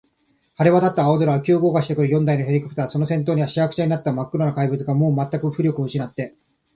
[0.57, 6.33] 晴れわたった青空を、急降下してくる四台のヘリコプター、その先頭には、しわくちゃになったまっ黒な怪物が、もうまったく浮力をうしなって、